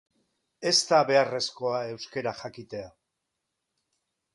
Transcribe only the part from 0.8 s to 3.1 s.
da beharrezkoa euskera jakitea.